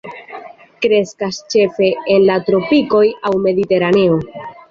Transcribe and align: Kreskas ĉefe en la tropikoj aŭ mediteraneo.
Kreskas 0.85 1.39
ĉefe 1.55 1.89
en 2.15 2.25
la 2.31 2.39
tropikoj 2.49 3.05
aŭ 3.31 3.35
mediteraneo. 3.47 4.19